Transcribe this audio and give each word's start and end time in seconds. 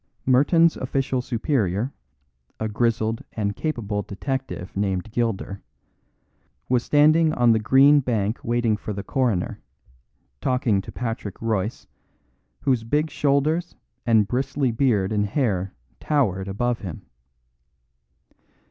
Merton's 0.25 0.75
official 0.77 1.21
superior, 1.21 1.93
a 2.59 2.67
grizzled 2.67 3.23
and 3.33 3.55
capable 3.55 4.01
detective 4.01 4.75
named 4.75 5.11
Gilder, 5.11 5.61
was 6.67 6.81
standing 6.81 7.31
on 7.33 7.51
the 7.51 7.59
green 7.59 7.99
bank 7.99 8.39
waiting 8.43 8.77
for 8.77 8.93
the 8.93 9.03
coroner, 9.03 9.61
talking 10.41 10.81
to 10.81 10.91
Patrick 10.91 11.39
Royce, 11.39 11.85
whose 12.61 12.83
big 12.83 13.11
shoulders 13.11 13.75
and 14.03 14.27
bristly 14.27 14.71
beard 14.71 15.11
and 15.11 15.27
hair 15.27 15.75
towered 15.99 16.47
above 16.47 16.79
him. 16.79 17.05